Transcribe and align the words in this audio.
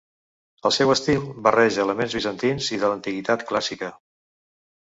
El 0.69 0.71
seu 0.77 0.93
estil 0.93 1.27
barreja 1.49 1.85
elements 1.85 2.17
bizantins 2.19 2.71
i 2.77 2.81
de 2.85 2.91
l'Antiguitat 2.93 3.47
clàssica. 3.53 3.95